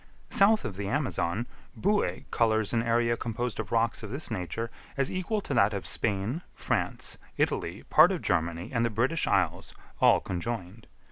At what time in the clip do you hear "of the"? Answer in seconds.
0.65-0.87